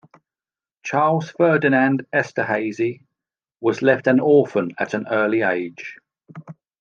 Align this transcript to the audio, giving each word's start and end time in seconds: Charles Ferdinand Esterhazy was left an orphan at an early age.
Charles 0.81 1.29
Ferdinand 1.29 2.07
Esterhazy 2.11 3.05
was 3.59 3.83
left 3.83 4.07
an 4.07 4.19
orphan 4.19 4.71
at 4.79 4.95
an 4.95 5.05
early 5.07 5.43
age. 5.43 5.99